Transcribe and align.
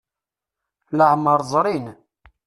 Leɛmer 0.97 1.39
ẓrin. 1.51 1.85